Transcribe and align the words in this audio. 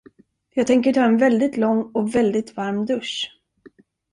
Jag 0.53 0.67
tänker 0.67 0.93
ta 0.93 1.03
en 1.03 1.17
väldigt 1.17 1.57
lång 1.57 1.81
och 1.93 2.15
väldigt 2.15 2.55
varm 2.57 2.85
dusch. 2.85 3.39